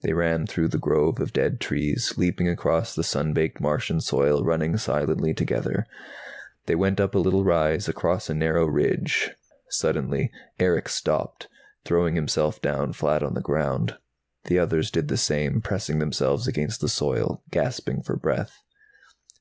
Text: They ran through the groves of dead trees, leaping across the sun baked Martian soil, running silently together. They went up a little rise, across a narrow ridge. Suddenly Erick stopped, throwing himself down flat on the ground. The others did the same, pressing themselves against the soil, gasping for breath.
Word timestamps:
They 0.00 0.12
ran 0.14 0.48
through 0.48 0.66
the 0.66 0.80
groves 0.80 1.20
of 1.20 1.32
dead 1.32 1.60
trees, 1.60 2.14
leaping 2.18 2.48
across 2.48 2.92
the 2.92 3.04
sun 3.04 3.32
baked 3.32 3.60
Martian 3.60 4.00
soil, 4.00 4.42
running 4.42 4.76
silently 4.78 5.32
together. 5.32 5.86
They 6.66 6.74
went 6.74 6.98
up 6.98 7.14
a 7.14 7.20
little 7.20 7.44
rise, 7.44 7.88
across 7.88 8.28
a 8.28 8.34
narrow 8.34 8.66
ridge. 8.66 9.30
Suddenly 9.68 10.32
Erick 10.58 10.88
stopped, 10.88 11.46
throwing 11.84 12.16
himself 12.16 12.60
down 12.60 12.94
flat 12.94 13.22
on 13.22 13.34
the 13.34 13.40
ground. 13.40 13.96
The 14.46 14.58
others 14.58 14.90
did 14.90 15.06
the 15.06 15.16
same, 15.16 15.60
pressing 15.60 16.00
themselves 16.00 16.48
against 16.48 16.80
the 16.80 16.88
soil, 16.88 17.44
gasping 17.52 18.02
for 18.02 18.16
breath. 18.16 18.58